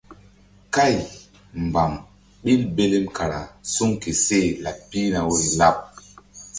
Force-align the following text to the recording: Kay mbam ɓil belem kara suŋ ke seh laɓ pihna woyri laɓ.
Kay 0.73 0.95
mbam 1.65 1.93
ɓil 2.43 2.61
belem 2.75 3.05
kara 3.17 3.39
suŋ 3.73 3.91
ke 4.01 4.11
seh 4.25 4.47
laɓ 4.63 4.77
pihna 4.89 5.19
woyri 5.27 5.49
laɓ. 5.59 5.75